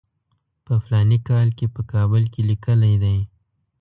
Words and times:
په 0.65 0.73
فلاني 0.83 1.19
کال 1.29 1.47
کې 1.57 1.65
په 1.75 1.81
کابل 1.91 2.23
کې 2.33 2.41
لیکلی 2.49 2.93
دی. 3.03 3.17